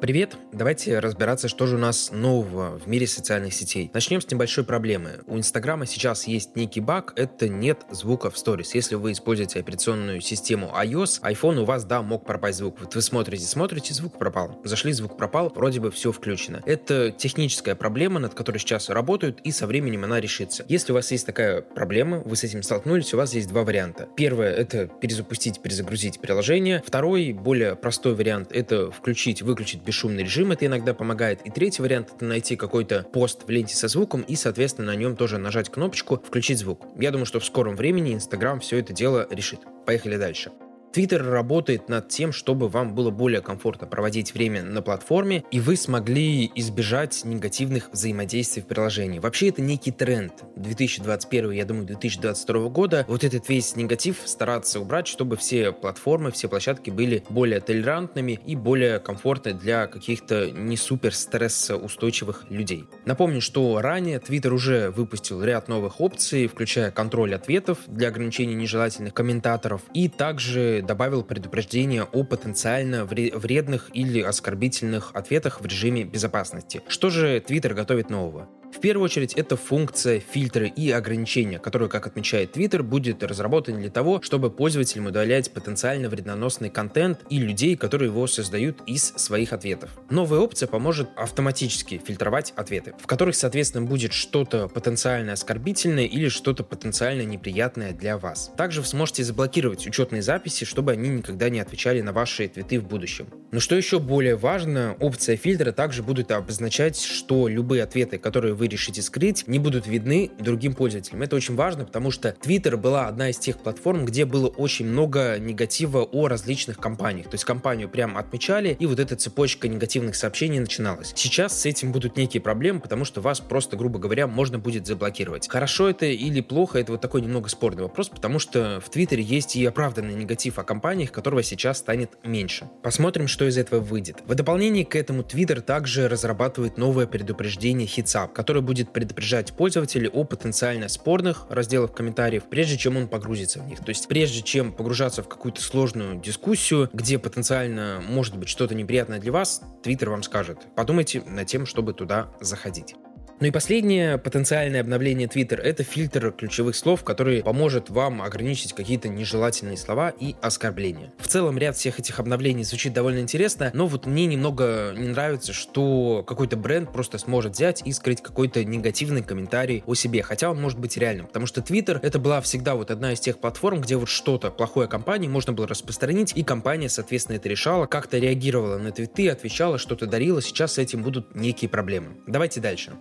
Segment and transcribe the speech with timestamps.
[0.00, 0.34] Привет!
[0.50, 3.90] Давайте разбираться, что же у нас нового в мире социальных сетей.
[3.92, 5.20] Начнем с небольшой проблемы.
[5.26, 8.74] У Инстаграма сейчас есть некий баг, это нет звука в сторис.
[8.74, 12.80] Если вы используете операционную систему iOS, iPhone у вас, да, мог пропасть звук.
[12.80, 14.58] Вот вы смотрите, смотрите, звук пропал.
[14.64, 16.62] Зашли, звук пропал, вроде бы все включено.
[16.64, 20.64] Это техническая проблема, над которой сейчас работают, и со временем она решится.
[20.66, 24.08] Если у вас есть такая проблема, вы с этим столкнулись, у вас есть два варианта.
[24.16, 26.82] Первое— это перезапустить, перезагрузить приложение.
[26.86, 31.40] Второй, более простой вариант— это включить, выключить бесшумный режим, это иногда помогает.
[31.44, 35.16] И третий вариант это найти какой-то пост в ленте со звуком и, соответственно, на нем
[35.16, 36.86] тоже нажать кнопочку «Включить звук».
[36.96, 39.60] Я думаю, что в скором времени Инстаграм все это дело решит.
[39.86, 40.52] Поехали дальше.
[40.92, 45.76] Твиттер работает над тем, чтобы вам было более комфортно проводить время на платформе, и вы
[45.76, 49.20] смогли избежать негативных взаимодействий в приложении.
[49.20, 53.04] Вообще это некий тренд 2021, я думаю, 2022 года.
[53.06, 58.56] Вот этот весь негатив стараться убрать, чтобы все платформы, все площадки были более толерантными и
[58.56, 62.86] более комфортны для каких-то не супер стрессоустойчивых людей.
[63.04, 69.14] Напомню, что ранее Твиттер уже выпустил ряд новых опций, включая контроль ответов для ограничения нежелательных
[69.14, 76.82] комментаторов, и также добавил предупреждение о потенциально вредных или оскорбительных ответах в режиме безопасности.
[76.88, 78.48] Что же Twitter готовит нового?
[78.72, 83.90] В первую очередь, это функция фильтры и ограничения, которую, как отмечает Twitter, будет разработана для
[83.90, 89.90] того, чтобы пользователям удалять потенциально вредоносный контент и людей, которые его создают из своих ответов.
[90.08, 96.62] Новая опция поможет автоматически фильтровать ответы, в которых, соответственно, будет что-то потенциально оскорбительное или что-то
[96.62, 98.52] потенциально неприятное для вас.
[98.56, 102.86] Также вы сможете заблокировать учетные записи, чтобы они никогда не отвечали на ваши твиты в
[102.86, 103.26] будущем.
[103.50, 108.68] Но что еще более важно, опция фильтра также будет обозначать, что любые ответы, которые вы
[108.68, 111.22] решите скрыть, не будут видны другим пользователям.
[111.22, 115.38] Это очень важно, потому что Twitter была одна из тех платформ, где было очень много
[115.38, 117.28] негатива о различных компаниях.
[117.28, 121.12] То есть компанию прям отмечали, и вот эта цепочка негативных сообщений начиналась.
[121.16, 125.48] Сейчас с этим будут некие проблемы, потому что вас просто, грубо говоря, можно будет заблокировать.
[125.48, 129.56] Хорошо это или плохо, это вот такой немного спорный вопрос, потому что в Твиттере есть
[129.56, 132.68] и оправданный негатив о компаниях, которого сейчас станет меньше.
[132.82, 134.18] Посмотрим, что из этого выйдет.
[134.26, 140.24] В дополнение к этому Twitter также разрабатывает новое предупреждение HitsUp, который будет предупреждать пользователей о
[140.24, 143.78] потенциально спорных разделах комментариев, прежде чем он погрузится в них.
[143.78, 149.20] То есть прежде чем погружаться в какую-то сложную дискуссию, где потенциально может быть что-то неприятное
[149.20, 152.96] для вас, Twitter вам скажет, подумайте над тем, чтобы туда заходить.
[153.40, 159.08] Ну и последнее потенциальное обновление Twitter— это фильтр ключевых слов, который поможет вам ограничить какие-то
[159.08, 161.10] нежелательные слова и оскорбления.
[161.16, 165.54] В целом ряд всех этих обновлений звучит довольно интересно, но вот мне немного не нравится,
[165.54, 170.60] что какой-то бренд просто сможет взять и скрыть какой-то негативный комментарий о себе, хотя он
[170.60, 173.96] может быть реальным, потому что Twitter— это была всегда вот одна из тех платформ, где
[173.96, 178.92] вот что-то плохое компании можно было распространить, и компания, соответственно, это решала, как-то реагировала на
[178.92, 182.18] твиты, отвечала, что-то дарила, сейчас с этим будут некие проблемы.
[182.26, 182.92] Давайте дальше.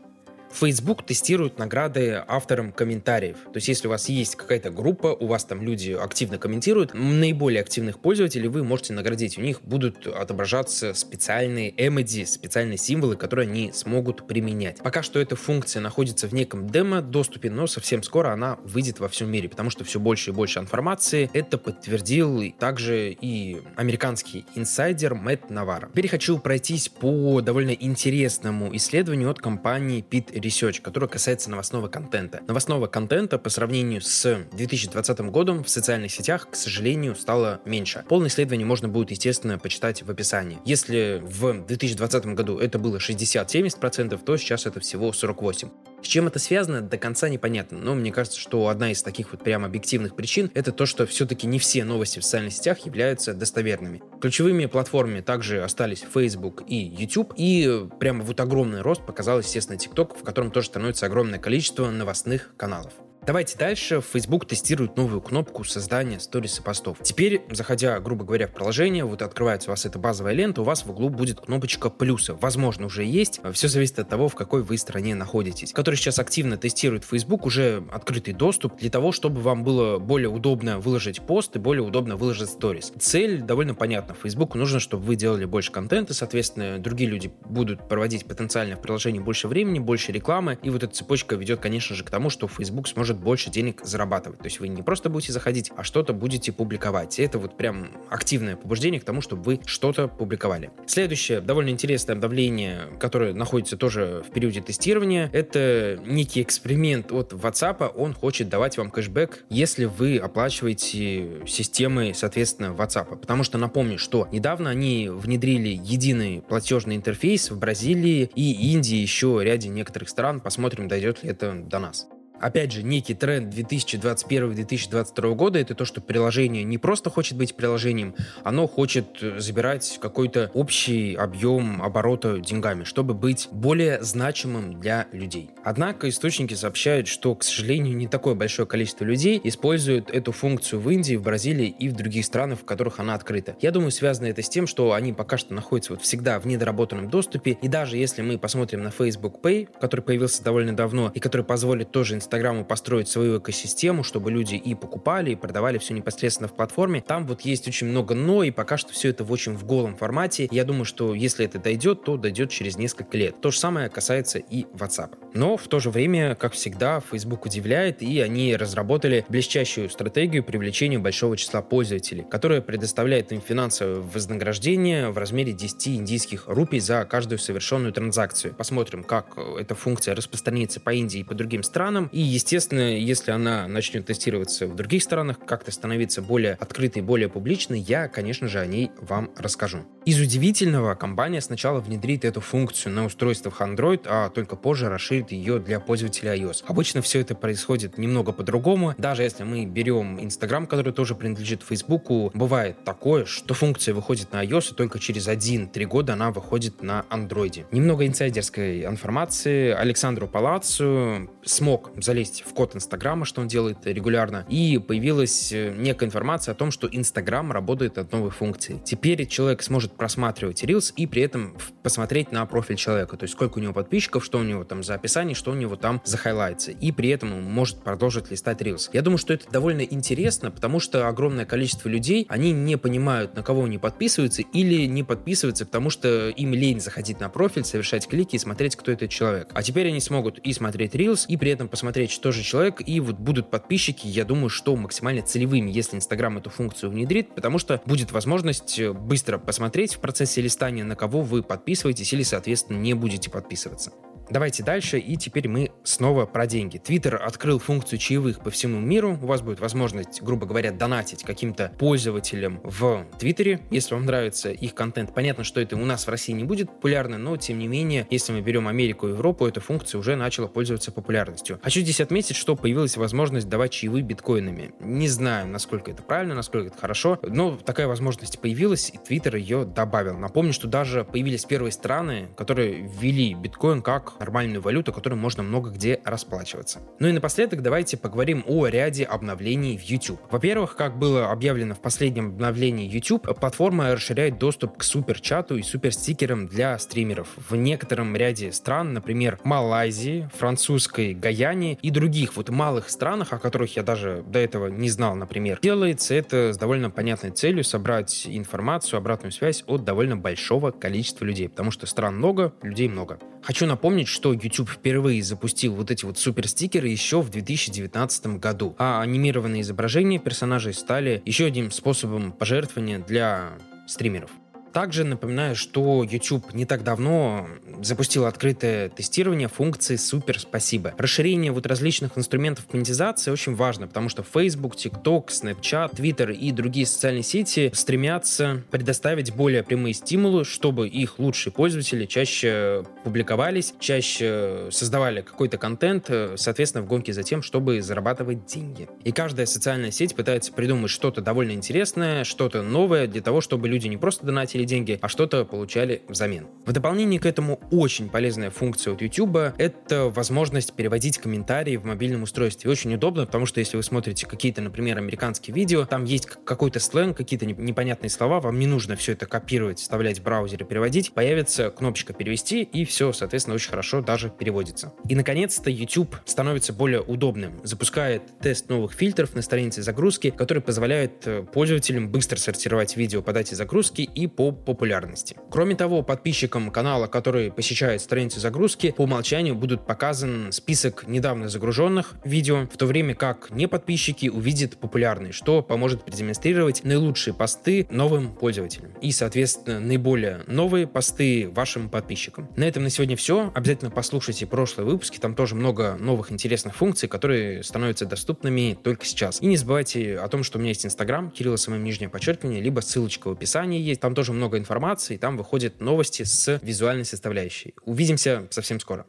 [0.51, 3.37] Facebook тестирует награды авторам комментариев.
[3.45, 7.61] То есть, если у вас есть какая-то группа, у вас там люди активно комментируют, наиболее
[7.61, 9.37] активных пользователей вы можете наградить.
[9.37, 14.79] У них будут отображаться специальные эмодзи, специальные символы, которые они смогут применять.
[14.79, 19.29] Пока что эта функция находится в неком демо-доступе, но совсем скоро она выйдет во всем
[19.29, 21.29] мире, потому что все больше и больше информации.
[21.33, 25.89] Это подтвердил также и американский инсайдер Мэтт Навара.
[25.91, 32.41] Теперь хочу пройтись по довольно интересному исследованию от компании Pit Research, который касается новостного контента.
[32.47, 38.03] Новостного контента по сравнению с 2020 годом в социальных сетях, к сожалению, стало меньше.
[38.07, 40.59] Полное исследование можно будет, естественно, почитать в описании.
[40.65, 45.69] Если в 2020 году это было 60-70%, то сейчас это всего 48%.
[46.01, 49.43] С чем это связано, до конца непонятно, но мне кажется, что одна из таких вот
[49.43, 54.01] прям объективных причин это то, что все-таки не все новости в социальных сетях являются достоверными.
[54.21, 60.17] Ключевыми платформами также остались Facebook и YouTube, и прямо вот огромный рост показал, естественно, TikTok,
[60.17, 62.93] в котором тоже становится огромное количество новостных каналов.
[63.29, 64.01] Давайте дальше.
[64.01, 66.97] Facebook тестирует новую кнопку создания сторис и постов.
[67.03, 70.83] Теперь, заходя, грубо говоря, в приложение, вот открывается у вас эта базовая лента, у вас
[70.83, 72.33] в углу будет кнопочка плюса.
[72.33, 73.39] Возможно, уже есть.
[73.53, 75.73] Все зависит от того, в какой вы стране находитесь.
[75.73, 80.79] Который сейчас активно тестирует Facebook, уже открытый доступ для того, чтобы вам было более удобно
[80.79, 82.91] выложить пост и более удобно выложить сторис.
[82.97, 84.15] Цель довольно понятна.
[84.19, 89.19] Facebook нужно, чтобы вы делали больше контента, соответственно, другие люди будут проводить потенциально в приложении
[89.19, 92.87] больше времени, больше рекламы, и вот эта цепочка ведет, конечно же, к тому, что Facebook
[92.87, 94.39] сможет больше денег зарабатывать.
[94.39, 97.19] То есть вы не просто будете заходить, а что-то будете публиковать.
[97.19, 100.71] И это вот прям активное побуждение к тому, чтобы вы что-то публиковали.
[100.87, 107.93] Следующее довольно интересное обновление, которое находится тоже в периоде тестирования, это некий эксперимент от WhatsApp.
[107.95, 113.17] Он хочет давать вам кэшбэк, если вы оплачиваете системы, соответственно, WhatsApp.
[113.17, 119.39] Потому что напомню, что недавно они внедрили единый платежный интерфейс в Бразилии и Индии, еще
[119.41, 120.39] ряде некоторых стран.
[120.39, 122.07] Посмотрим, дойдет ли это до нас.
[122.39, 128.15] Опять же, некий тренд 2021-2022 года— это то, что приложение не просто хочет быть приложением,
[128.43, 135.51] оно хочет э, забирать какой-то общий объем оборота деньгами, чтобы быть более значимым для людей.
[135.63, 140.89] Однако источники сообщают, что, к сожалению, не такое большое количество людей используют эту функцию в
[140.89, 143.55] Индии, в Бразилии и в других странах, в которых она открыта.
[143.61, 147.09] Я думаю, связано это с тем, что они пока что находятся вот всегда в недоработанном
[147.09, 151.45] доступе, и даже если мы посмотрим на Facebook Pay, который появился довольно давно и который
[151.45, 156.53] позволит тоже Инстаграму построить свою экосистему, чтобы люди и покупали, и продавали все непосредственно в
[156.53, 157.01] платформе.
[157.01, 159.95] Там вот есть очень много «но», и пока что все это в очень в голом
[159.95, 160.47] формате.
[160.51, 163.41] Я думаю, что если это дойдет, то дойдет через несколько лет.
[163.41, 165.15] То же самое касается и WhatsApp.
[165.33, 170.99] Но в то же время, как всегда, Facebook удивляет, и они разработали блестящую стратегию привлечения
[170.99, 177.39] большого числа пользователей, которая предоставляет им финансовое вознаграждение в размере 10 индийских рупий за каждую
[177.39, 178.53] совершенную транзакцию.
[178.53, 182.07] Посмотрим, как эта функция распространится по Индии и по другим странам.
[182.21, 188.07] Естественно, если она начнет тестироваться в других странах, как-то становиться более открытой, более публичной, я,
[188.07, 189.79] конечно же, о ней вам расскажу.
[190.05, 195.59] Из удивительного, компания сначала внедрит эту функцию на устройствах Android, а только позже расширит ее
[195.59, 196.63] для пользователей iOS.
[196.67, 198.95] Обычно все это происходит немного по-другому.
[198.97, 204.43] Даже если мы берем Instagram, который тоже принадлежит Facebook, бывает такое, что функция выходит на
[204.43, 207.65] iOS, и только через 1-3 года она выходит на Android.
[207.71, 209.71] Немного инсайдерской информации.
[209.71, 216.07] Александру Палацу смог залезть в код Инстаграма, что он делает регулярно, и появилась э, некая
[216.07, 218.81] информация о том, что Инстаграм работает от новой функции.
[218.83, 223.59] Теперь человек сможет просматривать Reels и при этом посмотреть на профиль человека, то есть сколько
[223.59, 226.71] у него подписчиков, что у него там за описание, что у него там за хайлайтсы,
[226.71, 228.89] и при этом он может продолжить листать Reels.
[228.91, 233.43] Я думаю, что это довольно интересно, потому что огромное количество людей, они не понимают, на
[233.43, 238.35] кого они подписываются, или не подписываются, потому что им лень заходить на профиль, совершать клики
[238.35, 239.49] и смотреть, кто этот человек.
[239.53, 242.81] А теперь они смогут и смотреть Reels, и при этом посмотреть смотреть, что же человек,
[242.85, 247.59] и вот будут подписчики, я думаю, что максимально целевыми, если Инстаграм эту функцию внедрит, потому
[247.59, 252.77] что будет возможность э, быстро посмотреть в процессе листания, на кого вы подписываетесь или, соответственно,
[252.77, 253.91] не будете подписываться.
[254.29, 256.77] Давайте дальше, и теперь мы снова про деньги.
[256.77, 259.17] Твиттер открыл функцию чаевых по всему миру.
[259.19, 264.75] У вас будет возможность, грубо говоря, донатить каким-то пользователям в Твиттере, если вам нравится их
[264.75, 265.15] контент.
[265.15, 268.31] Понятно, что это у нас в России не будет популярно, но тем не менее, если
[268.31, 271.59] мы берем Америку и Европу, эта функция уже начала пользоваться популярностью.
[271.63, 274.73] Хочу здесь отметить, что появилась возможность давать чаевые биткоинами.
[274.79, 279.65] Не знаю, насколько это правильно, насколько это хорошо, но такая возможность появилась, и Твиттер ее
[279.65, 280.17] добавил.
[280.19, 285.69] Напомню, что даже появились первые страны, которые ввели биткоин как нормальную валюту, которой можно много
[285.69, 286.79] где расплачиваться.
[286.99, 290.19] Ну и напоследок давайте поговорим о ряде обновлений в YouTube.
[290.29, 296.47] Во-первых, как было объявлено в последнем обновлении YouTube, платформа расширяет доступ к суперчату и суперстикерам
[296.47, 297.27] для стримеров.
[297.49, 303.75] В некотором ряде стран, например, Малайзии, французской Гаяне и других вот малых странах, о которых
[303.75, 308.97] я даже до этого не знал, например, делается это с довольно понятной целью собрать информацию,
[308.97, 313.19] обратную связь от довольно большого количества людей, потому что стран много, людей много.
[313.41, 319.01] Хочу напомнить, что YouTube впервые запустил вот эти вот суперстикеры еще в 2019 году, а
[319.01, 323.51] анимированные изображения персонажей стали еще одним способом пожертвования для
[323.87, 324.31] стримеров.
[324.73, 327.47] Также напоминаю, что YouTube не так давно
[327.81, 330.93] запустил открытое тестирование функции «Супер спасибо».
[330.97, 336.85] Расширение вот различных инструментов монетизации очень важно, потому что Facebook, TikTok, Snapchat, Twitter и другие
[336.85, 345.21] социальные сети стремятся предоставить более прямые стимулы, чтобы их лучшие пользователи чаще публиковались, чаще создавали
[345.21, 348.87] какой-то контент, соответственно, в гонке за тем, чтобы зарабатывать деньги.
[349.03, 353.87] И каждая социальная сеть пытается придумать что-то довольно интересное, что-то новое для того, чтобы люди
[353.87, 356.47] не просто донатили деньги, а что-то получали взамен.
[356.65, 362.23] В дополнение к этому очень полезная функция от YouTube— это возможность переводить комментарии в мобильном
[362.23, 362.69] устройстве.
[362.69, 367.17] Очень удобно, потому что если вы смотрите какие-то, например, американские видео, там есть какой-то сленг,
[367.17, 371.13] какие-то непонятные слова, вам не нужно все это копировать, вставлять в браузер и переводить.
[371.13, 374.93] Появится кнопочка «Перевести», и все, соответственно, очень хорошо даже переводится.
[375.07, 377.59] И, наконец-то, YouTube становится более удобным.
[377.63, 383.33] Запускает тест новых фильтров на странице загрузки, который позволяет э, пользователям быстро сортировать видео по
[383.33, 385.35] дате загрузки и по популярности.
[385.51, 392.13] Кроме того, подписчикам канала, которые посещает страницу загрузки, по умолчанию будут показан список недавно загруженных
[392.23, 398.31] видео, в то время как не подписчики увидят популярные, что поможет продемонстрировать наилучшие посты новым
[398.33, 402.47] пользователям и, соответственно, наиболее новые посты вашим подписчикам.
[402.55, 403.51] На этом на сегодня все.
[403.53, 409.41] Обязательно послушайте прошлые выпуски, там тоже много новых интересных функций, которые становятся доступными только сейчас.
[409.41, 412.79] И не забывайте о том, что у меня есть Инстаграм, Кирилла самое нижнее подчеркивание, либо
[412.79, 413.99] ссылочка в описании есть.
[413.99, 417.48] Там тоже много информации, там выходят новости с визуальной составляющей.
[417.85, 419.05] Увидимся совсем скоро.